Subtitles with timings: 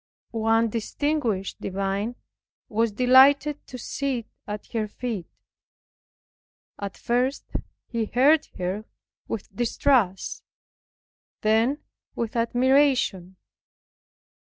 [0.31, 2.15] One distinguished divine
[2.69, 5.27] was delighted to sit at her feet.
[6.79, 7.45] At first
[7.85, 8.85] he heard her
[9.27, 10.41] with distrust;
[11.41, 11.83] then
[12.15, 13.35] with admiration.